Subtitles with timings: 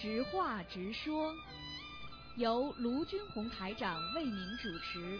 [0.00, 1.34] 直话直说，
[2.36, 4.32] 由卢军红台长为您
[4.62, 5.18] 主持。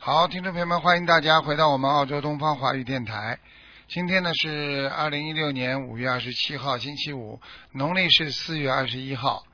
[0.00, 3.38] 好，听众朋友们，欢迎大家回到我们澳洲东方华语电台。
[3.86, 7.40] 今天呢是二零一六年五月二十七号，星期五，
[7.70, 9.44] 农历是四月二十一号。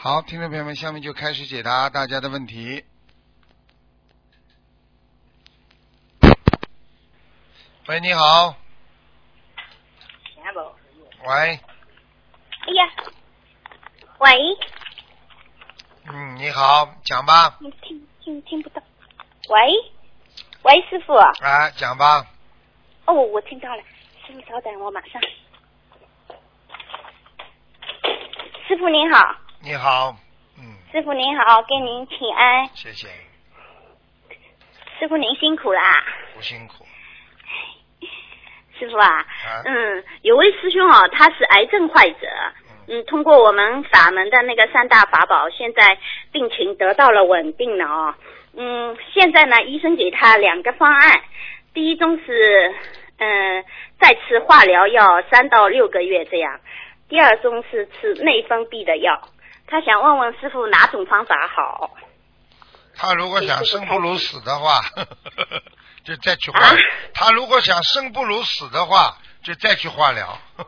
[0.00, 2.84] 好，听众朋友们，下面就开始解答大家的问题。
[7.88, 8.54] 喂，你好。
[11.26, 11.26] 喂。
[11.26, 11.58] 哎
[12.74, 12.88] 呀，
[14.18, 14.38] 喂，
[16.04, 17.58] 嗯，你好，讲吧。
[17.58, 18.80] 你听听听不到。
[19.48, 19.72] 喂，
[20.62, 21.14] 喂，师傅。
[21.14, 22.24] 啊，讲吧。
[23.06, 23.82] 哦，我听到了，
[24.24, 25.20] 师傅稍等，我马上。
[28.68, 30.14] 师傅您好，你好，
[30.56, 33.08] 嗯，师傅您好，给您请安，谢谢，
[34.98, 35.82] 师傅您辛苦啦。
[36.32, 36.86] 不辛苦。
[38.78, 39.26] 师傅啊，啊
[39.64, 42.28] 嗯，有位师兄哦，他是癌症患者，
[42.86, 45.98] 嗯，通过我们法门的那个三大法宝，现在
[46.30, 48.14] 病情得到了稳定了哦。
[48.56, 51.20] 嗯，现在呢，医生给他两个方案，
[51.74, 52.74] 第一种是，
[53.18, 53.64] 嗯，
[53.98, 56.60] 再吃化疗药三到六个月这样，
[57.08, 59.20] 第二种是吃内分泌的药。
[59.68, 61.90] 他想问问师傅哪种方法好？
[62.96, 64.80] 他如果想生不如死的话，
[66.04, 66.74] 就再去化；啊
[67.14, 70.36] 他如果想生不如死的话，就再去化疗。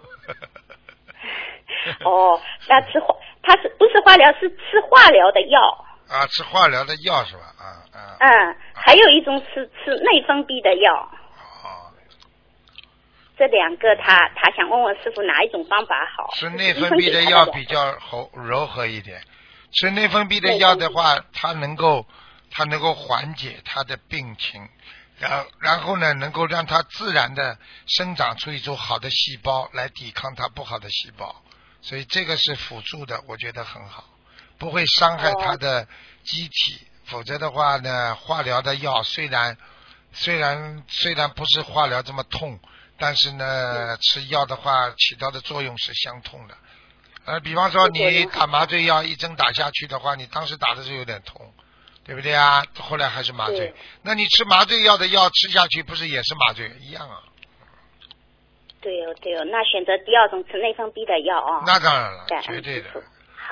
[2.05, 4.31] 哦，那吃化，他是不是化疗？
[4.39, 5.85] 是吃化疗的药。
[6.09, 7.41] 啊，吃化疗的药是吧？
[7.59, 8.17] 啊啊。
[8.21, 11.09] 嗯，还有一种是吃内分泌的药，哦，
[13.41, 16.29] 这两个他他想问问师傅哪一种方法好？
[16.35, 19.23] 吃内分泌的药比较柔柔和一点。
[19.73, 22.07] 吃内分泌的药的话，它能够
[22.51, 24.69] 它能够缓解他的病情，
[25.19, 27.57] 然然后呢，能够让它自然的
[27.87, 31.35] 生长出一种好的细胞来抵抗它不好的细胞，
[31.81, 34.05] 所以这个是辅助的，我觉得很好，
[34.59, 35.89] 不会伤害它的
[36.25, 36.87] 机体。
[37.07, 39.57] 否则的话呢，化疗的药虽然
[40.13, 42.61] 虽然虽然不是化疗这么痛，
[43.01, 46.55] 但是呢，吃药的话起到的作用是相通的。
[47.25, 51.53] 呃，比方说你打麻醉药一针打下去的话，你当时打的是有点痛，
[52.05, 52.65] 对不对啊？
[52.79, 53.75] 后来还是麻醉。
[54.03, 57.23] 那你吃麻醉药的药吃下去，不是也是麻醉一样啊？
[58.83, 61.63] 对哦对哦，那选择第二种吃内分泌的药哦。
[61.67, 62.91] 那当然了感，绝对的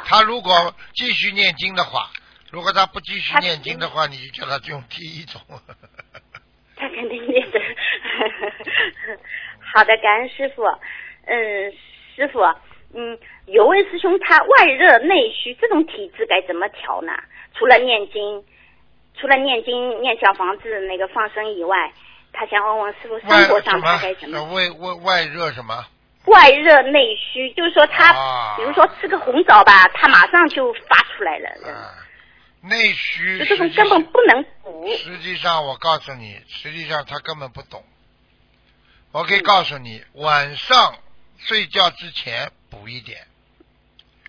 [0.05, 2.11] 他如果继续念经的话，
[2.51, 5.41] 如果他不继续念经的话，你就叫他用第一种。
[6.79, 7.61] 他肯定念的。
[9.75, 10.65] 好的，感恩师傅。
[11.27, 11.73] 嗯，
[12.17, 12.41] 师傅，
[12.95, 17.13] 嗯，有位师兄他外热内虚，这种体质该怎么调呢？
[17.55, 18.43] 除了念经，
[19.21, 21.93] 除了念经、念小房子那个放生以外，
[22.33, 24.31] 他想问问师傅生活上他该怎？
[24.31, 24.39] 么？
[24.39, 25.85] 呃外外外热什么？
[26.27, 31.93] 外热内虚，就是说他，啊比如说吃个红枣吧，他马上就发出来了，啊，
[32.61, 34.89] 内虚这种实际根本不能补。
[34.97, 37.85] 实际上，我告诉你，实际上他根本不懂。
[39.13, 40.99] 我可以告诉你，晚上
[41.39, 43.27] 睡觉之前补一点，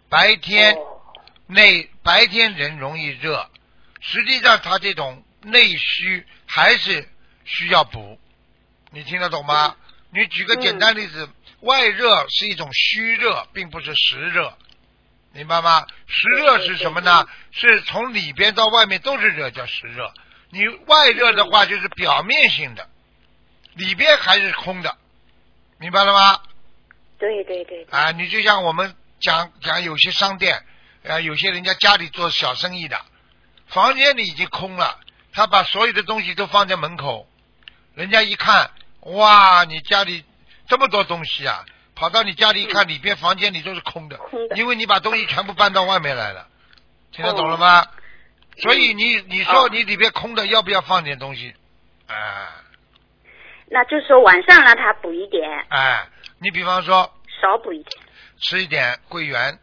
[0.10, 1.02] 白天哦
[1.48, 3.50] 内白天人容易热，
[4.00, 7.10] 实际上他这种内虚还是
[7.46, 8.20] 需要补。
[8.92, 9.76] 你听得懂吗？
[10.12, 11.30] 你举个简单例子，
[11.60, 14.58] 外热是一种虚热，并不是实热，
[15.32, 15.86] 明白吗？
[16.08, 17.28] 实热是什么呢？
[17.52, 20.12] 是从里边到外面都是热，叫实热。
[20.50, 22.90] 你外热的话就是表面性的，
[23.76, 24.98] 里边还是空的，
[25.78, 26.42] 明白了吗？
[27.20, 30.64] 对对对，对啊，你就像我们讲讲有些商店，
[31.08, 33.00] 啊，有些人家家里做小生意的，
[33.68, 35.00] 房间里已经空了，
[35.32, 37.30] 他把所有的东西都放在门口，
[37.94, 40.26] 人家一看，哇，你家里
[40.68, 41.64] 这么多东西啊，
[42.00, 46.48] 跑到你家里一看，里边房间里都是空的，空的因为你把东西全部搬到外面来了，
[47.12, 47.86] 听得懂了吗？
[48.60, 51.54] 所以你你说哦你里边空的，要不要放点东西？
[52.08, 52.48] 哎
[53.72, 56.08] 那就是说晚上让他补一点，哎，
[56.40, 58.02] 你比方说少补一点。
[58.42, 59.60] 吃一点桂圆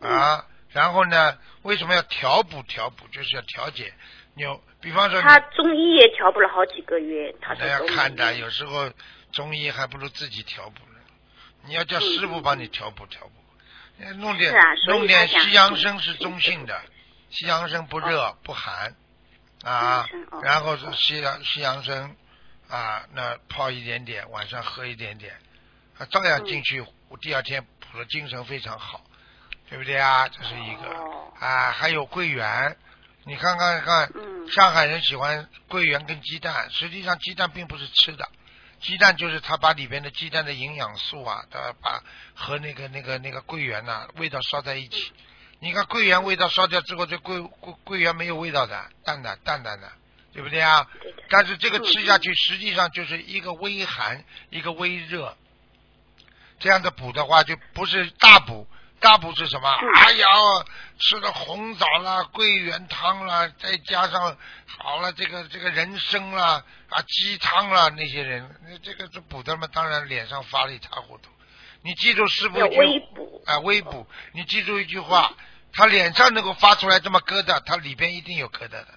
[0.00, 3.06] 嗯啊，然后呢，为什么要调补调补？
[3.12, 3.94] 就是要调节。
[4.34, 8.90] 你有，比方说他中医也调补了好几个月，他说那要看的，有时候
[9.32, 10.95] 中医还不如自己调补呢。
[11.66, 13.32] 你要叫师傅帮你调补调补，
[14.00, 16.80] 呃弄点啊弄点西洋参是中性的，
[17.30, 18.94] 西洋参不热不寒
[19.62, 20.06] 啊
[20.42, 22.16] 然后是西洋西洋参
[22.68, 25.38] 啊，那泡一点点，晚上喝一点点，
[25.98, 26.84] 啊，照样进去，
[27.20, 29.04] 第二天补的精神非常好，
[29.68, 30.26] 对不对啊？
[30.28, 30.88] 这是一个。
[30.98, 31.32] 哦。
[31.38, 32.76] 啊，还有桂圆，
[33.24, 34.50] 你看看看，嗯。
[34.50, 38.28] 上海人喜欢桂圆跟鸡蛋，实际上鸡蛋并不是吃的，
[38.86, 42.00] 鸡蛋就是它把里边的鸡蛋的营养素啊，它把
[42.34, 45.12] 和那个那个那个桂圆呐、味道烧在一起。
[45.58, 49.90] 你看桂圆味道烧掉之后，这桂桂桂圆没有味道的，淡的淡淡的，
[50.32, 50.86] 对不对啊？
[51.28, 55.36] 但是这个吃下去，实际上就是一个微寒，一个微热，
[56.60, 58.68] 这样的补的话，就不是大补。
[59.00, 59.70] 大补是什么？
[59.70, 60.26] 嗯哎呀，
[60.98, 71.30] 吃了红枣啦、桂圆汤啦，再加上好了这个这个人参啦、啊鸡汤啦，那些人，那这个这补的嘛，当然脸上发了一塌糊涂。
[71.82, 73.42] 你记住师傅要一句微补。
[73.46, 75.32] 啊，微补，你记住一句话，
[75.72, 78.88] 他脸上能够发出来这么疙瘩，他里边一定有疙瘩的。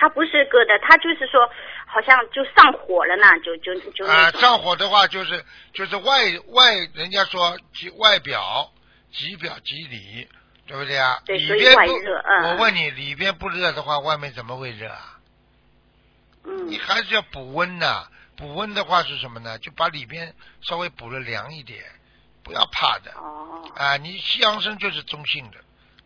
[0.00, 1.46] 他不是割的，他就是说
[1.86, 4.40] 好像就上火了呢，就就就啊，种。
[4.40, 5.44] 上火的话就是
[5.74, 8.72] 就是外外，人家说即外表
[9.12, 10.26] 即表即里，
[10.66, 11.20] 对不对啊？
[11.26, 15.18] 对所以里边不，外热嗯我问你，里边不热的话，外面怎么会热啊？
[16.44, 18.08] 嗯你还是要补温呐、
[18.38, 19.58] 补温的话是什么呢？
[19.58, 21.84] 就把里边稍微补了凉一点，
[22.42, 23.98] 不要怕的哦，啊。
[23.98, 25.58] 你西洋参就是中性的，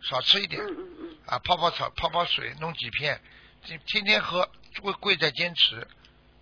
[0.02, 3.20] 少吃一点嗯嗯嗯，啊，泡泡草、泡泡水，弄几片，
[3.64, 4.48] 天天天喝，
[4.82, 5.86] 贵贵在坚持，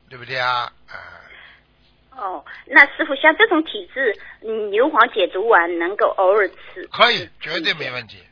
[0.09, 0.73] 对不对啊？
[0.89, 0.95] 啊。
[2.15, 6.87] 哦，那师傅像这种体质，嗯牛黄解毒丸能够偶尔吃？
[6.89, 8.23] 可以，绝对没问题。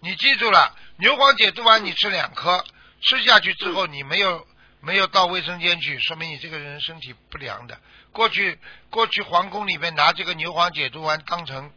[0.00, 2.62] 你记住了，牛黄解毒丸你吃两颗，
[3.00, 4.46] 吃下去之后你没有
[4.80, 7.78] 没有到卫生间去，说明你这个人身体不良的。
[8.12, 8.58] 过去
[8.90, 11.72] 过去皇宫里面拿这个牛黄解毒丸当成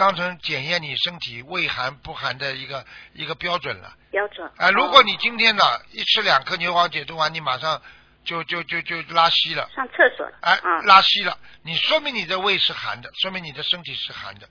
[0.00, 3.94] 当成检验你身体胃寒不寒的一个一个标准了。
[4.10, 4.50] 标准。
[4.56, 5.62] 啊，如果哦你今天呢
[5.92, 7.82] 一吃两颗牛黄解毒丸，你马上
[8.24, 9.68] 就就就就拉稀了。
[9.76, 14.48] 上厕所了，哎啊，，拉稀了，你说明你的胃是寒的，说明你的身体是寒的。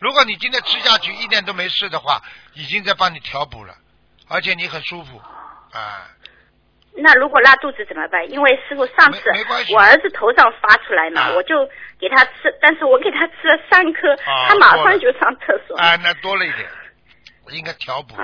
[0.00, 2.20] 如果你今天吃下去一点都没事的话，
[2.54, 3.76] 已经在帮你调补了，
[4.26, 5.22] 而且你很舒服
[5.70, 6.08] 啊。
[7.00, 8.30] 那如果拉肚子怎么办？
[8.30, 9.22] 因为师傅上次
[9.72, 11.32] 我儿子头上发出来嘛，啊。
[11.34, 11.66] 我就
[11.98, 15.76] 给他吃，但是我给他吃了三颗，啊他马上就上厕所。
[15.78, 16.68] 啊，那多了一点，
[17.44, 18.14] 我应该调补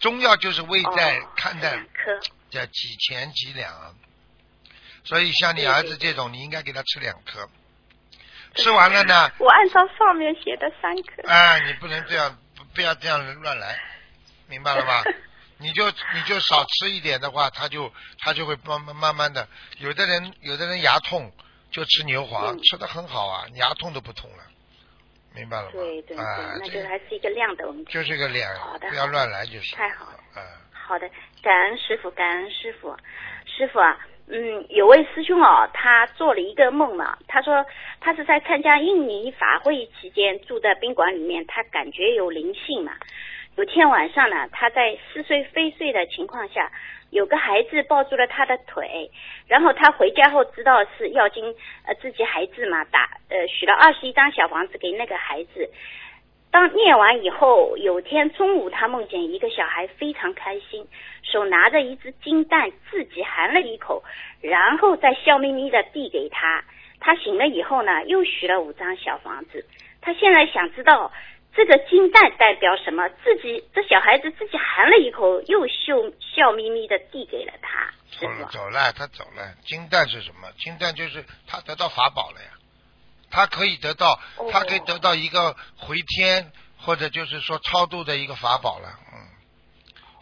[0.00, 1.78] 中药就是胃在哦看待
[2.50, 3.70] 叫几钱几两，
[5.04, 7.48] 所以像你儿子这种，你应该给他吃两颗。
[8.54, 11.28] 吃完了呢，我按照上面写的三颗。
[11.28, 13.78] 啊，你不能这样，不不要这样乱来，
[14.48, 15.02] 明白了吗？
[15.62, 19.46] 你就你就少吃一点的话，他就他就会慢慢慢慢的，
[19.78, 21.30] 有的人有的人牙痛
[21.70, 24.44] 就吃牛黄，嗯吃的很好啊，牙痛都不痛了，
[25.34, 25.70] 明白了吗？
[25.72, 27.92] 对对对，啊，那这就还是一个量的问题。
[27.92, 29.74] 就是个量好，的不要乱来就是。
[29.76, 30.18] 太好了。
[30.34, 30.42] 啊，
[30.72, 31.08] 好的，
[31.42, 32.94] 感恩师傅，感恩师傅。
[33.46, 33.98] 师傅啊，
[34.28, 37.64] 嗯，有位师兄哦，他做了一个梦嘛，他说
[38.00, 42.92] 他是在参加印尼法会期间住在宾馆里面，他感觉有灵性嘛。
[43.56, 46.72] 有天晚上呢，他在似睡非睡的情况下，
[47.10, 49.10] 有个孩子抱住了他的腿，
[49.46, 51.54] 然后他回家后知道是要经
[51.86, 55.68] 呃自己孩子嘛，打呃许了二十一张小房子给那个孩子，
[56.50, 60.86] 当念完以后，有天中午，他梦见一个小孩非常开心，
[61.22, 64.02] 手拿着一只金蛋，自己含了一口，
[64.40, 66.64] 然后再笑眯眯的递给他。
[67.00, 69.62] 他醒了以后呢，又许了五张小房子。
[70.00, 71.12] 他现在想知道
[71.54, 73.08] 这个金蛋代表什么？
[73.22, 77.90] 自己这小孩子自己含了一口，又笑笑眯眯的递给了他。
[78.18, 79.54] 走了，走了，他走了。
[79.64, 80.50] 金蛋是什么？
[80.58, 82.48] 金蛋就是他得到法宝了呀，
[83.30, 88.88] 他可以得到，哦他可以得到一个回天或者就是说超度的一个法宝了。
[89.12, 89.18] 嗯，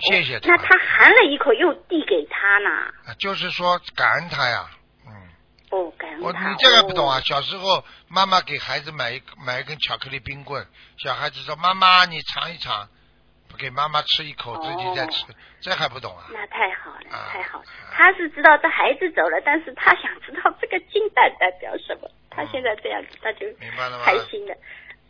[0.01, 0.49] 谢谢他。
[0.49, 2.71] 那他含了一口又递给他呢？
[3.07, 4.69] 啊就是说感恩他呀。
[5.71, 7.19] 嗯，哦，感恩你这个不懂啊？
[7.19, 10.65] 哦小时候妈妈给孩子买一买一根巧克力冰棍，
[10.99, 12.89] 小孩子说妈妈你尝一尝，
[13.49, 15.25] 不给妈妈吃一口，自己再吃，
[15.61, 16.27] 这还不懂啊？
[16.33, 17.65] 那太好了，啊太好了。
[17.93, 22.11] 他是知道这孩子走了，但是他想知道这个金蛋代表什么。
[22.31, 24.05] 他现在这样子，他就明白了吗？
[24.05, 24.55] 开心了。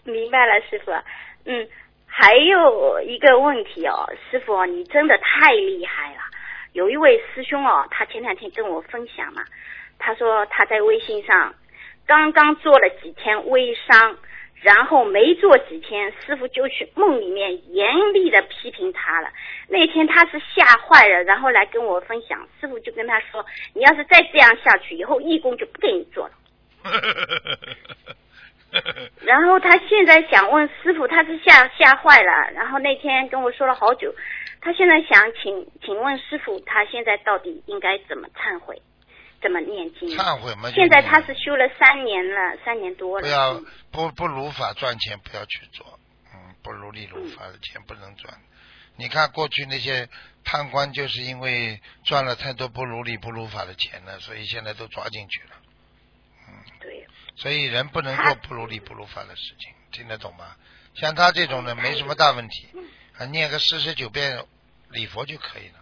[0.05, 0.91] 明白了，师傅。
[1.45, 1.69] 嗯，
[2.07, 6.21] 还有一个问题哦，师傅，你真的太厉害了。
[6.73, 9.43] 有一位师兄哦，他前两天跟我分享嘛，
[10.01, 11.55] 他说他在微信上
[12.07, 14.17] 刚刚做了几天微商，
[14.63, 19.31] 然后没做几天，师傅就去梦里面严厉的批评他了。
[19.69, 26.33] 那天他是吓坏了，然后来跟我分享，师傅就跟他说，你要是再这样下去，以后义工就不给你做了。
[29.23, 34.15] 然后他现在想问师傅，他是吓吓坏了，然后那天跟我说了好久，
[34.61, 38.81] 他现在想请请问师傅，他现在到底应该怎么忏悔，
[39.41, 40.09] 怎么念经？
[40.11, 40.71] 忏悔嘛。
[40.71, 43.27] 现在他是修了三年了，三年多了。
[43.27, 45.99] 不要嗯不不如法赚钱，不要去做。
[46.35, 48.39] 嗯，不如理如法的钱不能赚。
[48.97, 50.09] 你看过去那些
[50.45, 55.57] 贪官，就是因为赚了太多不如理不如法的钱了，所以现在都抓进去了。
[56.49, 57.07] 嗯对，
[57.37, 60.55] 所以人不能做不如理不如法的事情，听得懂吗？
[60.95, 62.69] 像他这种的没什么大问题，
[63.17, 64.45] 啊，念个四十九遍
[64.91, 65.80] 礼佛就可以了。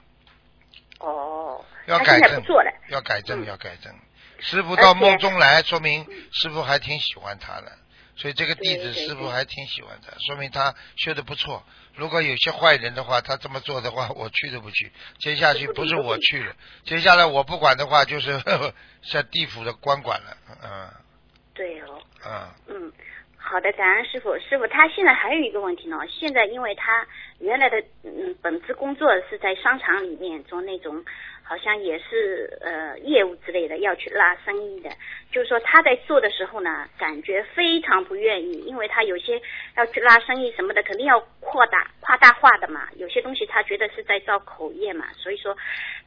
[0.99, 2.43] 哦，要改正。
[2.89, 3.95] 要改正，嗯要改正。
[4.41, 7.73] 师傅到梦中来，说明师傅还挺喜欢他的，
[8.17, 11.65] 所以这个弟子师傅还挺喜欢他，说明他修的不错。
[11.95, 14.93] 如果有些坏人的话，他这么做的话， 我去都不去。
[15.19, 18.41] 接下去不是我去了，接下来我不管的话，就是
[19.03, 20.37] 像地府的官管了。
[20.63, 20.91] 嗯
[21.55, 22.93] 对哦，嗯，嗯，
[23.51, 24.39] 好的，感恩师傅。
[24.39, 27.07] 师傅，他现在还有一个问题呢，现在因为他
[27.41, 31.03] 原来的嗯本职工作是在商场里面做那种，
[31.43, 34.91] 好像也是呃业务之类的，要去拉生意的。
[35.33, 39.41] 就是说他在做的时候呢，感觉非常不愿意，因为他有些
[39.79, 42.87] 要去拉生意什么的，肯定要扩大夸大化的嘛。
[42.97, 45.57] 有些东西他觉得是在造口业嘛，所以说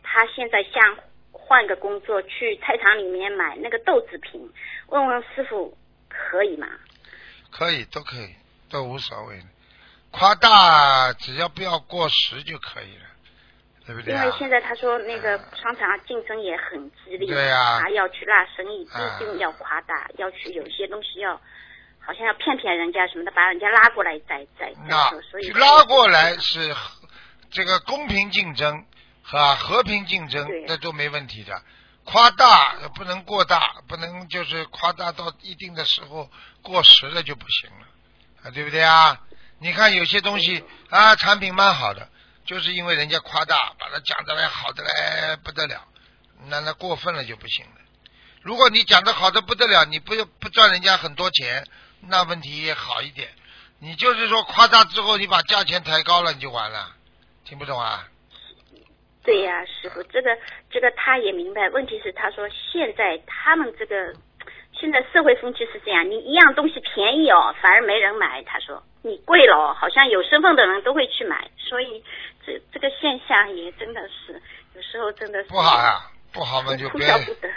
[0.03, 0.95] 他现在想
[1.31, 4.47] 换个工作，去菜场里面买那个豆制品，
[4.89, 5.75] 问问师傅
[6.07, 6.67] 可以吗？
[7.51, 8.35] 可以，都可以，
[8.69, 9.39] 都无所谓。
[10.09, 13.05] 夸大只要不要过时就可以了，
[13.85, 14.25] 对不对啊？
[14.25, 21.33] 因为现在他说那个啊商场竞争也很激烈，对呀他要去拉生意，啊一定要夸大，要去有些东西要，
[21.99, 24.73] 好像要骗骗人家什么的，把人家拉过来再再
[25.53, 26.75] 拉过来是
[27.49, 28.85] 这个公平竞争
[29.23, 31.61] 和和平竞争对，那都没问题的。
[32.03, 36.29] 夸大不能过大，不能就是夸大到一定的时候
[36.61, 37.87] 过时了就不行了，
[38.43, 39.21] 啊，对不对啊？
[39.59, 42.09] 你看有些东西啊，产品蛮好的，
[42.45, 45.85] 就是因为人家夸大，把它讲的来好的来不得了，
[46.47, 47.81] 那那过分了就不行了。
[48.41, 51.67] 如果你讲的好的不得了，你不不赚人家很多钱，
[52.01, 53.29] 那问题也好一点。
[53.77, 56.95] 你就是说夸大之后，你把价钱抬高了，你就完了，
[57.45, 58.07] 听不懂啊？
[59.23, 60.37] 对呀、师傅，这个
[60.69, 61.69] 这个他也明白。
[61.69, 64.13] 问题是他说现在他们这个
[64.73, 68.41] 现在社会风气是这样，你一样东西便宜哦，反而没人买。
[68.43, 72.03] 他说你贵了哦，好像有身份的人都会去买，所以
[72.45, 74.41] 这这个现象也真的是
[74.73, 76.01] 有时候真的是不好呀、
[76.33, 77.49] 不好嘛就哭别笑不得。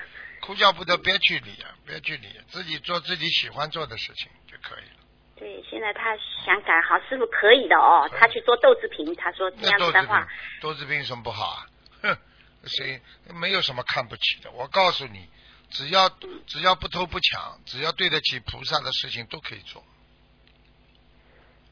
[0.42, 5.03] 哭笑不得，别去理啊，别去理，自己做自己喜欢做的事情就可以了。
[5.36, 8.08] 对，现在他想改好，师傅可以的哦。
[8.18, 10.26] 他去做豆制品，他说这样子的话，，
[10.60, 11.66] 豆制品有什么不好啊？
[12.02, 12.16] 哼，
[12.64, 13.00] 谁
[13.34, 14.50] 没有什么看不起的？
[14.52, 15.28] 我告诉你，
[15.70, 16.08] 只要
[16.46, 19.82] 只要不偷不抢，只要对得起菩萨的事情都可以做。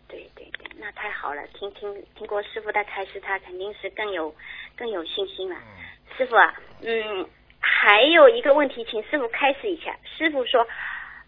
[0.08, 1.42] 对对对，那太好了。
[1.54, 4.34] 听听听过师傅的开示，他肯定是更有
[4.76, 5.56] 更有信心了。
[5.56, 9.96] 嗯，师傅啊，嗯，还有一个问题，请师傅开示一下。
[10.04, 10.66] 师傅说，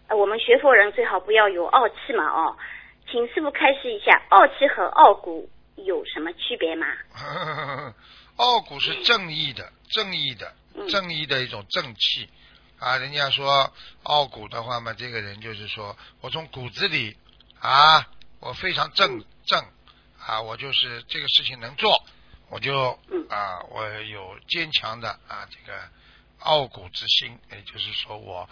[0.07, 2.57] 呃，我们学佛人最好不要有傲气嘛，哦，
[3.09, 6.85] 请师傅开示一下，傲气和傲骨有什么区别吗？
[8.37, 12.29] 傲骨是正义的，正义的，嗯正义的一种正气
[12.79, 12.97] 啊。
[12.97, 13.71] 人家说
[14.03, 17.15] 傲骨的话嘛，这个人就是说我从骨子里
[17.59, 18.05] 啊，
[18.41, 19.63] 我非常正正
[20.19, 22.03] 啊，我就是这个事情能做，
[22.49, 25.79] 我就嗯啊，我有坚强的啊这个
[26.39, 28.47] 傲骨之心，也就是说我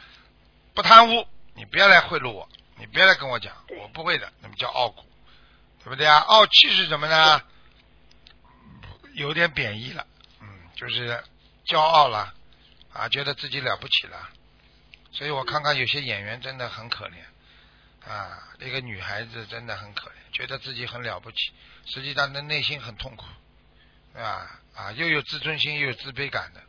[0.74, 5.03] 不贪污，你不要来贿赂我，你不要来跟我讲，我不会的，那么叫傲骨，
[5.83, 6.17] 对不对啊？
[6.19, 7.41] 傲气是什么呢？
[9.13, 10.07] 有点贬义了，
[10.41, 11.24] 嗯，就是
[11.67, 12.33] 骄傲了，
[12.91, 14.29] 啊，觉得自己了不起了，
[15.12, 21.38] 所以我看看有些演员真的很可怜，啊，一个女孩子真的很可怜，觉得自己很了不起，
[21.86, 23.27] 实际上的内心很痛苦，
[24.17, 26.63] 啊啊，又有自尊心又有自卑感的，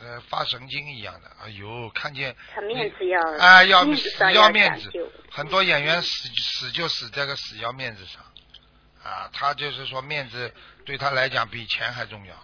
[0.00, 4.90] 呃，发神经一样的，哎呦，看见他面子要啊，要死要面子，
[5.30, 8.22] 很多演员死死就死在个死要面子上，
[9.02, 10.52] 啊，他就是说面子
[10.84, 12.34] 对他来讲比钱还重要，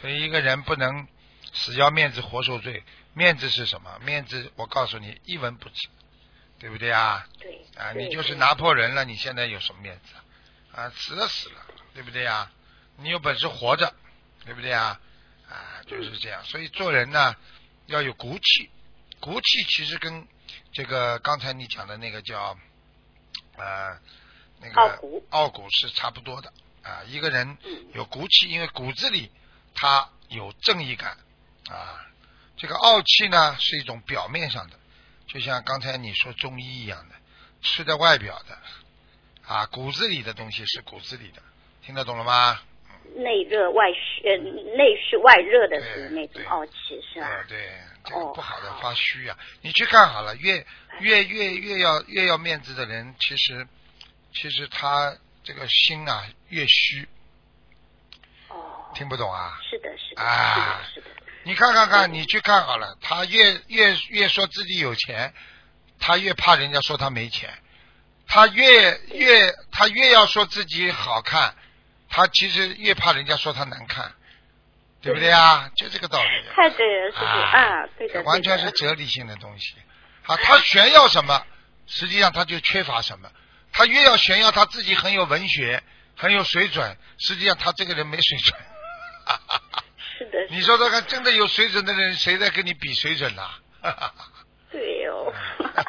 [0.00, 1.06] 所以一个人不能
[1.52, 2.82] 死要面子活受罪。
[3.14, 3.98] 面子是什么？
[4.04, 5.88] 面子我告诉你，一文不值，
[6.60, 7.26] 对不对啊？
[7.40, 10.14] 对啊，你就是拿破仑了，你现在有什么面子
[10.72, 10.84] 啊？
[10.84, 11.56] 啊，死了死了，
[11.94, 12.52] 对不对啊？
[12.98, 13.92] 你有本事活着，
[14.44, 15.00] 对不对啊？
[15.48, 16.44] 啊，就是这样。
[16.44, 17.34] 所以做人呢，
[17.86, 18.70] 要有骨气。
[19.20, 20.26] 骨气其实跟
[20.72, 22.56] 这个刚才你讲的那个叫
[23.56, 23.98] 呃
[24.60, 26.52] 那个傲骨傲骨是差不多的
[26.82, 27.02] 啊。
[27.08, 29.30] 一个人嗯有骨气，因为骨子里
[29.74, 31.16] 他有正义感
[31.68, 32.04] 啊。
[32.56, 34.78] 这个傲气呢是一种表面上的，
[35.26, 37.14] 就像刚才你说中医一样的，
[37.62, 38.58] 吃在外表的
[39.46, 41.42] 啊，骨子里的东西是骨子里的，
[41.82, 42.60] 听得懂了吗？
[43.16, 44.36] 内热外虚，呃，
[44.76, 45.78] 内虚外热的
[46.10, 46.72] 那种对傲气，
[47.12, 47.26] 是吧？
[47.26, 47.70] 啊，对，
[48.04, 49.36] 这个哦不好的发虚啊。
[49.62, 50.64] 你去看好了，越
[51.00, 53.66] 越越越要越要面子的人，其实
[54.32, 57.08] 其实他这个心啊越虚
[58.48, 59.58] 哦听不懂啊？
[59.68, 65.32] 是的，是的，啊是的，是的，你看看看，你去看好了，他越越越说自己有钱，
[65.98, 67.50] 他越怕人家说他没钱，
[68.26, 71.54] 他越越他越要说自己好看，
[72.08, 74.12] 他其实越怕人家说他难看，
[75.02, 75.70] 对不对啊？
[75.76, 76.28] 就这个道理。
[76.54, 79.74] 太对了，师傅啊，对的，完全是哲理性的东西。
[80.26, 81.42] 啊，他炫耀什么，
[81.86, 83.30] 实际上他就缺乏什么。
[83.72, 85.82] 他越要炫耀他自己很有文学、
[86.16, 88.58] 很有水准，实际上他这个人没水准。
[90.18, 93.50] 是的，你说说看，真的有水准的人，谁在跟你比水准呐、
[94.72, 95.32] 对哦。
[95.60, 95.84] 嗯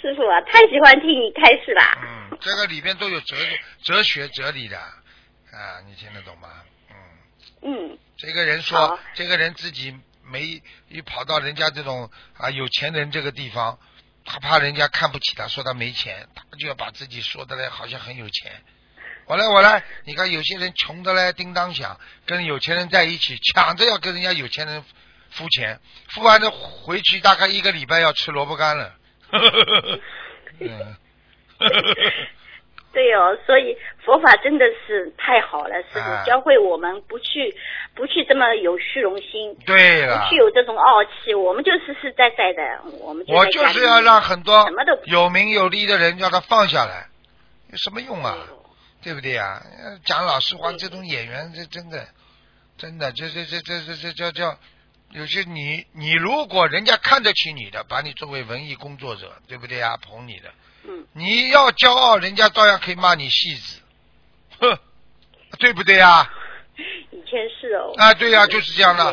[0.00, 1.98] 师傅啊，太喜欢听你开示啦。
[2.00, 3.36] 嗯，这个里边都有哲
[3.82, 6.48] 哲学哲理的啊，你听得懂吗？
[6.90, 6.96] 嗯，
[7.62, 13.78] 嗯，这个人说，这个人自己没一跑到人家这种啊有钱人这个地方，
[14.24, 18.62] 他怕人家看不起他，说他没钱，他就要把自己说的嘞好像很有钱。
[19.26, 24.84] 我来，我来，你看有些人穷的嘞叮当响，跟有钱人在一起，抢着要跟人家有钱人
[25.30, 28.94] 付钱，付完了回去大概一个礼拜要吃萝卜干了。
[30.60, 30.96] 嗯，
[32.90, 37.54] 对哦，所以佛法真的是太好了，师啊傅教会我们不去
[37.94, 40.18] 不去这么有虚荣心，对了。
[40.18, 47.08] 不去，有这种傲气，我们就实实在在的，我们就我就是要让很多什么都有名有利的人让他放下来，
[47.70, 48.36] 有什么用啊？
[49.00, 49.62] 对不对啊？
[49.84, 52.08] 呃讲老实话，这种演员这真的，
[52.78, 54.58] 真的，这这这这这这叫叫，
[55.12, 59.96] 有些你你如果人家看得起你的，把你作为文艺工作者，对不对啊？
[59.96, 60.52] 捧你的，
[60.84, 63.80] 嗯，你要骄傲，人家照样可以骂你戏子，
[64.60, 64.78] 哼，
[65.58, 66.30] 对不对啊？
[67.10, 67.92] 以前是哦。
[67.96, 69.12] 啊，对呀、就是这样的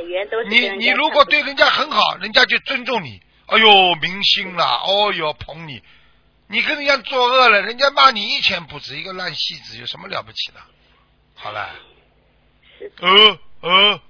[0.49, 3.21] 你你如果对人家很好，人家就尊重你。
[3.47, 5.81] 哎呦，明星啦，哦哟，捧你。
[6.47, 10.59] 你跟人家作恶了，人家骂你一钱不值，一个烂戏子，有什么了不起的？
[11.35, 11.69] 好了，
[12.99, 14.01] 呃呃，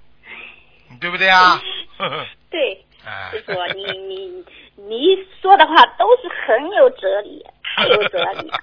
[1.00, 1.62] 对不对啊？
[2.50, 4.44] 对，哎师傅，你你
[4.76, 7.44] 你说的话都是很有哲理，
[7.76, 8.50] 太有哲理。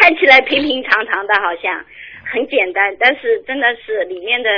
[0.00, 1.84] 看起来平平常常的，好像
[2.32, 4.48] 很简单，但是真的是里面的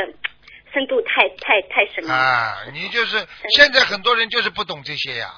[0.72, 2.12] 深度太太太深了。
[2.12, 3.16] 啊，你就是
[3.56, 5.30] 现在很多人就是不懂这些呀，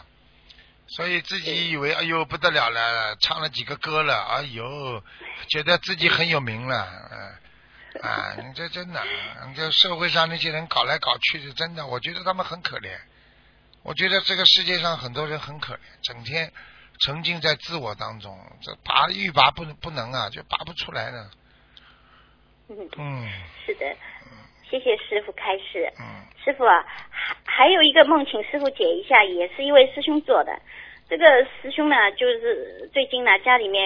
[0.88, 5.02] 所以自己以为哎呦不得了了，唱了几个歌了，哎呦，
[5.48, 7.16] 觉得自己很有名了，嗯、
[8.00, 9.02] 啊，你这真的，
[9.48, 12.96] 你这社会上那些人搞来搞去的，真的，我觉得他们很可怜。
[13.82, 16.52] 我觉得这个世界上很多人很可怜，整天
[17.04, 21.30] 沉浸在自我当中，这拔欲拔不不能啊，就拔不出来了。
[22.68, 23.28] 嗯，嗯
[23.66, 23.86] 是的，
[24.70, 25.92] 谢谢师傅开示。
[25.98, 26.86] 嗯，师傅啊，
[27.44, 30.52] 还还有一个梦，请师傅解一下，也是一位师兄做的。
[31.08, 31.24] 这个
[31.60, 33.84] 师兄呢，就是最近呢，家里面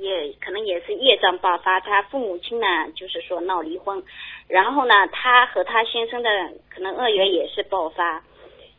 [0.00, 4.02] 也可能也是业障爆发，他父母亲呢，就是说闹离婚，
[4.48, 6.30] 然后呢，他和他先生的
[6.74, 8.22] 可能恶缘也是爆发。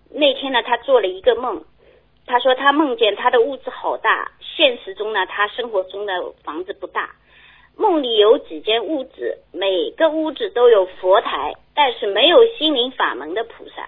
[0.10, 1.64] 那天呢，他做了一个梦，
[2.26, 7.12] 他说他梦见他的屋子好大，现实中呢，他生活中的房子不大。
[7.78, 13.88] 梦里有几间屋子，每个屋子都有佛台，但是没有心灵法门的菩萨。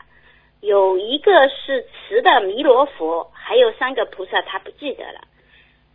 [0.62, 5.20] 有一个是瓷的弥罗佛，还有三个菩萨，他不记得了。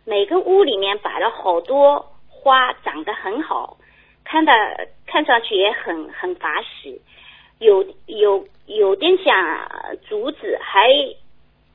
[0.09, 3.77] 每个屋里面摆了好多花，长得很好，
[4.25, 4.51] 看的
[5.05, 6.99] 看上去也很很法喜。
[7.59, 9.69] 有有有点像
[10.09, 10.89] 竹子，还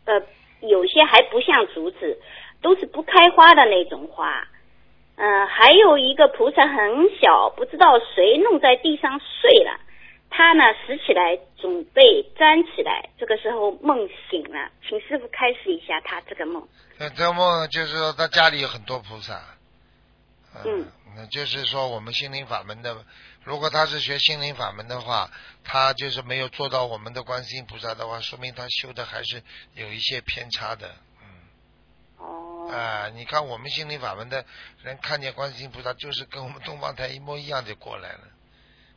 [0.07, 0.21] 呃
[0.63, 2.19] 有些还不像竹子，
[2.61, 4.43] 都是不开花的那种花。
[5.17, 9.79] 嗯、还有一个菩萨很小，不知道谁弄在地上睡了。
[10.37, 12.03] 他呢拾起来，准备
[12.37, 13.09] 粘起来。
[13.17, 16.69] 这个时候梦醒了，请师傅开始一下他这个梦。
[16.99, 19.41] 那这梦就是说他家里有很多菩萨，
[20.65, 23.05] 嗯，那就是说我们心灵法门的，
[23.45, 25.31] 如果他是学心灵法门的话，
[25.63, 29.41] 他就是没有做到我们的观世音菩萨的话，说明他修的还是
[29.75, 31.27] 有一些偏差的，嗯，
[32.19, 34.45] 哦，啊，你看我们心灵法门的
[34.83, 38.21] 人看见观世音菩萨，就是跟我们东方台一模一样就过来了。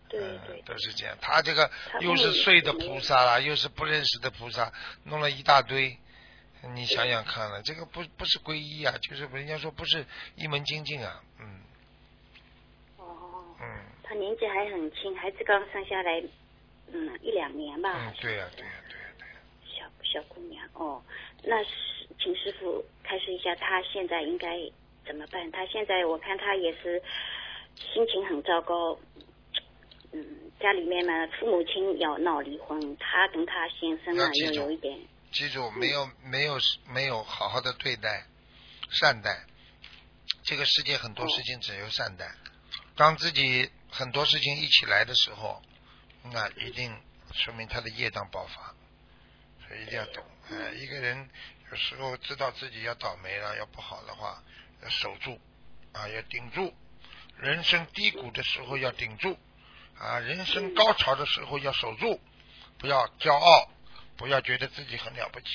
[0.10, 1.18] 对嗯对，都是这样。
[1.22, 1.70] 他这个
[2.02, 4.72] 又是梦里睡的菩萨啦，又是不认识的菩萨，
[5.04, 5.98] 弄了一大堆。
[6.74, 10.04] 你想想看了，这个不不是皈依啊，就是人家说不是
[10.36, 11.62] 一门精进啊，嗯
[12.98, 13.66] 哦，嗯
[14.04, 16.22] 他年纪还很轻，孩子刚生下来，
[16.92, 17.92] 嗯，一两年吧。
[17.96, 21.02] 嗯，对呀、是对呀、对呀、对呀、小小姑娘哦，
[21.44, 21.70] 那是
[22.20, 24.58] 请师傅开示一下，她现在应该
[25.06, 25.50] 怎么办？
[25.52, 27.02] 她现在我看她也是
[27.76, 28.98] 心情很糟糕，
[30.18, 35.00] 嗯，家里面嘛父母亲要闹离婚，他跟他先生呢要有一点，
[35.32, 38.26] 记住，没有没有没有好好的对待、
[38.90, 39.46] 善待，
[40.44, 42.32] 这个世界很多事情只有善待。
[42.96, 45.62] 当自己很多事情一起来的时候，
[46.34, 46.92] 那一定
[47.34, 48.74] 说明他的业障爆发，
[49.68, 50.24] 所以一定要懂。
[50.50, 51.30] 呃，一个人
[51.70, 54.42] 有时候知道自己要倒霉了，要不好的话，
[54.82, 55.40] 要守住
[55.94, 56.74] 啊，要顶住。
[57.40, 59.38] 人生低谷的时候要顶住
[60.00, 62.20] 啊，人生高潮的时候要守住，
[62.80, 63.70] 不要骄傲，
[64.18, 65.48] 不要觉得自己很了不起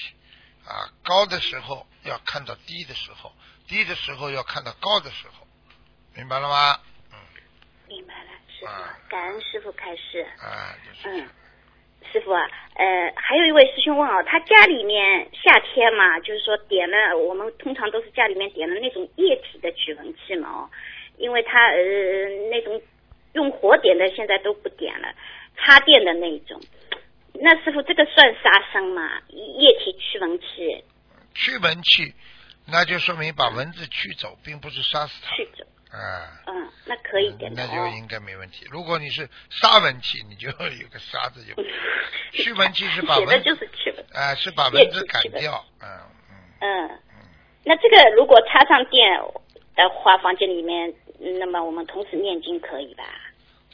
[0.66, 0.90] 啊。
[1.04, 3.32] 高的时候要看到低的时候，
[3.68, 5.46] 低的时候要看到高的时候，
[6.14, 6.80] 明白了吗？
[7.12, 7.18] 嗯。
[7.88, 10.26] 明白了，师傅啊，感恩师傅开示。
[10.40, 11.28] 啊，就是嗯，
[12.10, 12.40] 师傅啊，
[12.74, 20.70] 呃，还有一位师兄问哦，他家里面夏天嘛，就是说点了，我们通常都是家里面点了那种液体的驱蚊器嘛哦，
[21.18, 21.76] 因为他呃
[22.50, 22.80] 那种
[23.32, 25.08] 用火点的现在都不点了，
[25.56, 26.60] 插电的那种。
[27.34, 29.20] 那师傅这个算杀生吗？
[29.28, 30.84] 液体驱蚊器
[31.34, 32.14] 驱蚊器，
[32.66, 35.34] 那就说明把蚊子驱走，并不是杀死它。
[35.34, 35.64] 驱走，
[35.96, 36.28] 啊。
[36.46, 37.68] 嗯，那可以点的哦。
[37.72, 38.66] 那就应该没问题。
[38.70, 41.54] 如果你是杀蚊器，你就有个杀字就。
[42.32, 44.04] 驱蚊器是把蚊就是驱蚊。
[44.12, 45.88] 啊、是把蚊子赶掉，嗯
[46.60, 46.88] 嗯。
[46.88, 47.00] 嗯，
[47.64, 49.18] 那这个如果插上电
[49.74, 50.92] 的话，房间里面，
[51.38, 53.04] 那么我们同时念经可以吧？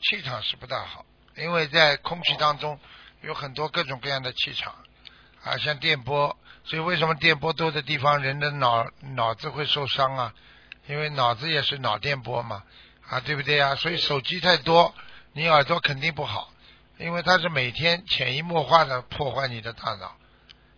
[0.02, 1.04] 气场是不大好，
[1.36, 2.78] 因为在空气当中
[3.22, 4.74] 有很多各种各样的气场
[5.42, 10.34] 啊，像电波，所以为什么电波多的地方人的脑脑子会受伤啊？
[10.86, 12.62] 因为脑子也是脑电波嘛，
[13.08, 13.74] 啊，对不对啊？
[13.74, 14.94] 所以手机太多，
[15.32, 16.52] 你耳朵肯定不好，
[16.98, 20.16] 因为它是每天潜移默化的破坏你的大脑。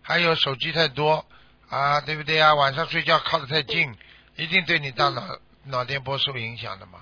[0.01, 1.25] 还有手机太多
[1.69, 2.55] 啊，对不对啊？
[2.55, 3.95] 晚上睡觉靠得太近，
[4.35, 5.21] 一定对你大脑
[5.63, 6.99] 脑电波受影响的嘛。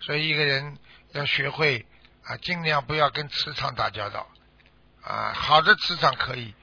[0.00, 0.78] 所以一个人
[1.12, 1.86] 要学会
[2.24, 4.28] 啊，尽量不要跟磁场打交道
[5.02, 5.32] 啊。
[5.34, 6.54] 好的磁场可以，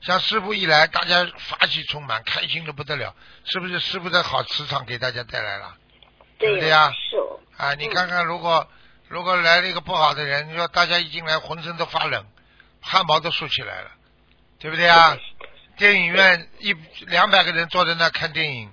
[0.00, 3.80] 像师傅一来，大家法喜充满，开心的不得了，是不是？
[3.80, 5.76] 师傅的好磁场给大家带来了，
[6.38, 7.40] 对不对呀、是哦。
[7.56, 8.68] 啊，你看看，如果
[9.08, 12.26] 如果来了一个不好的人，你说大家一进来浑身都发冷，
[12.80, 13.90] 汗毛都竖起来了，
[14.58, 15.16] 对不对啊？
[15.76, 16.72] 电影院一
[17.06, 18.72] 两百个人坐在那看电影，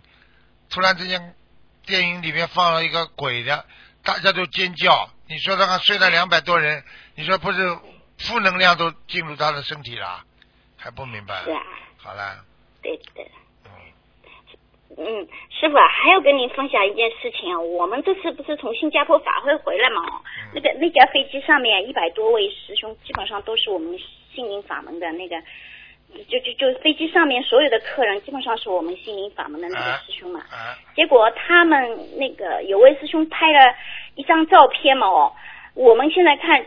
[0.69, 1.35] 突然之间
[1.85, 3.65] 电影里面放了一个鬼的，
[4.03, 5.09] 大家都尖叫。
[5.27, 6.83] 你说让他睡了两百多人，
[7.15, 7.77] 你说不是
[8.17, 10.23] 负能量都进入他的身体了，
[10.77, 11.51] 还不明白是？
[11.51, 11.63] 啊，
[11.97, 12.43] 好了，
[12.81, 13.23] 对的。
[13.65, 13.71] 嗯，
[14.97, 20.21] 嗯，师傅啊，还要跟您分享一件事情啊，我们这次不是从新加坡法会回来嘛？
[20.53, 23.97] 那个那架飞机上面一百多位师兄，基本上都是我们
[24.35, 25.41] 心灵法门的那个，
[26.29, 30.39] 就就就飞机上面所有的客人，基本上是我们心灵法门的那个啊师兄嘛。
[30.51, 33.73] 啊，结果他们那个有位师兄拍了
[34.15, 35.33] 一张照片嘛，哦，
[35.73, 36.65] 我们现在看，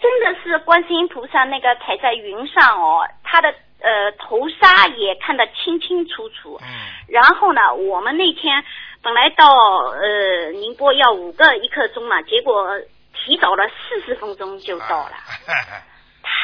[0.00, 3.48] 真的是观世音菩萨那个踩在云上哦，他的
[3.80, 6.58] 呃头纱也看得清清楚楚。
[6.62, 6.66] 嗯，
[7.08, 8.62] 然后呢，我们那天
[9.02, 12.78] 本来到呃宁波要五个一刻钟嘛，结果
[13.14, 15.12] 提早了四十分钟就到了。
[15.12, 15.93] 啊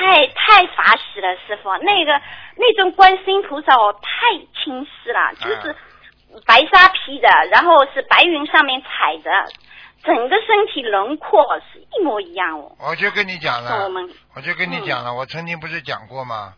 [0.00, 2.18] 太太法喜了，师傅，那个
[2.56, 4.32] 那尊观世音菩萨哦，太
[4.64, 5.76] 清晰了，就是
[6.46, 9.30] 白纱披的，然后是白云上面踩着，
[10.02, 12.72] 整个身体轮廓是一模一样哦。
[12.80, 13.90] 我就跟你讲了
[14.34, 16.54] 我就跟你讲了，我曾经不是讲过吗？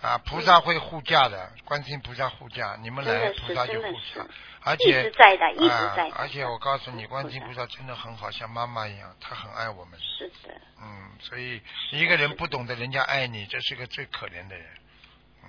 [0.00, 4.24] 啊，菩萨会护驾的，观世音菩萨护驾，你们来菩萨就护驾，
[4.62, 6.14] 而一且直在的，一直啊在的。
[6.14, 9.98] 而且我告诉你，观世音菩菩萨真的很好，像妈妈一样，她很爱我们。
[9.98, 14.66] 是的，嗯，所以一个人不懂得人家爱你，这是个最可怜的人。
[15.42, 15.48] 嗯，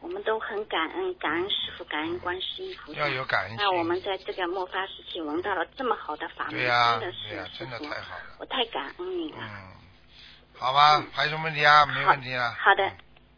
[0.00, 3.00] 我们都很感恩，感恩师傅，感恩观世音菩萨。
[3.00, 3.58] 要有感恩心。
[3.58, 8.24] 那我们在这个末发时期闻到了这么好的法门，对呀、真的是真的太好了。
[8.38, 9.38] 我太感恩你了。
[9.42, 9.72] 嗯，
[10.62, 11.84] 好吧，还有什么问题啊？
[11.86, 12.50] 没问题了。
[12.50, 12.88] 嗯好的，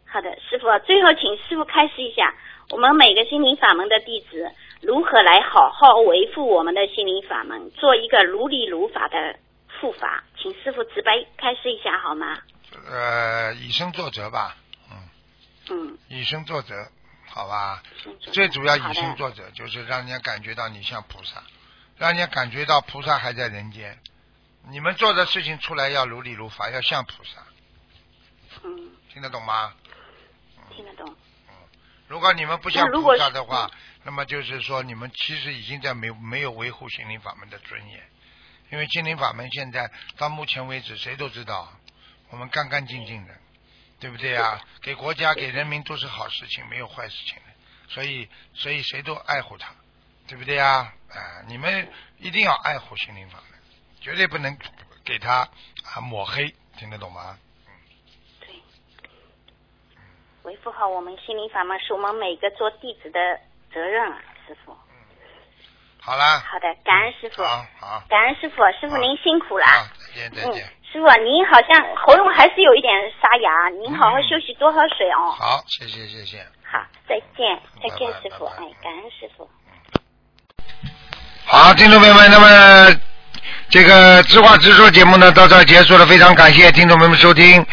[0.07, 2.35] 好的，师傅，最后请师傅开示一下，
[2.69, 9.39] 我们每个心灵法门的弟子如何来好好维护我们的心灵法门，做一个如理如法的
[9.81, 12.37] 护法，请师傅直白开示一下好吗？
[12.91, 14.55] 呃，以身作则吧，
[14.91, 15.09] 嗯，
[15.71, 16.75] 嗯，以身作则，
[17.31, 17.83] 好吧。
[18.21, 21.43] 最主要以身作则，就是让人家感觉到你像菩萨，
[21.97, 23.99] 让人家感觉到菩萨还在人间。
[24.69, 27.47] 你们做的事情出来要如理如法，要像菩萨，
[28.63, 29.75] 嗯，听得懂吗？
[30.75, 31.15] 听得懂。
[31.49, 31.55] 嗯。
[32.09, 33.71] 如果你们不像菩萨的话，
[34.05, 38.03] 那么就是说你们其实已经在没没有维护心灵法门的尊严，
[38.71, 41.73] 因为心灵法门现在到目前为止谁都知道，
[42.31, 43.35] 我们干干净净的，
[44.01, 44.61] 对不对啊？
[44.83, 49.75] 给国家给人民都是好事情，没有坏事情的，所以所以谁都爱护他，
[50.27, 50.93] 对不对啊？
[51.11, 53.54] 啊，你们一定要爱护心灵法门，
[54.05, 54.55] 绝对不能
[55.03, 55.49] 给他
[55.83, 57.39] 啊抹黑，听得懂吗？
[58.39, 58.49] 对，
[60.43, 63.19] 维护好我们心灵法门是我们每个做弟子的
[63.73, 64.77] 责任啊，师傅。
[66.03, 69.65] 好啦，好的，感恩师傅，好好，感恩师傅，师傅您辛苦了。
[69.65, 75.31] 好，再见再嗯见。，师傅您好像喉咙还是有一点沙哑，您好好休息，多喝水哦。
[75.31, 76.47] 好，谢谢谢谢。
[76.63, 79.49] 好，再见，再见师傅，哎，感恩师傅。
[81.47, 83.01] 好，听众朋友们，那么
[83.75, 87.67] 这个知话直说节目呢到这结束了，非常感谢听众朋友们收听。